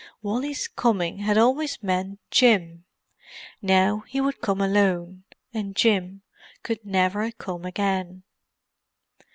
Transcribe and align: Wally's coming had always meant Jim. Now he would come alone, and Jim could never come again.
Wally's 0.23 0.67
coming 0.67 1.19
had 1.19 1.37
always 1.37 1.83
meant 1.83 2.19
Jim. 2.31 2.85
Now 3.61 3.99
he 4.07 4.19
would 4.19 4.41
come 4.41 4.59
alone, 4.59 5.25
and 5.53 5.75
Jim 5.75 6.23
could 6.63 6.83
never 6.83 7.29
come 7.29 7.65
again. 7.65 8.23